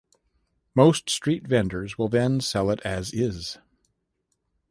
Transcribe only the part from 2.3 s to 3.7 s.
sell it as is.